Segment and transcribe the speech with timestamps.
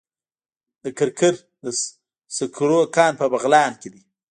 [0.83, 1.65] د کرکر د
[2.37, 4.01] سکرو کان په بغلان کې دی